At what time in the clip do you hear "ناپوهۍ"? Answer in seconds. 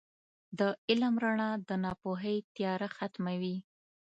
1.83-2.37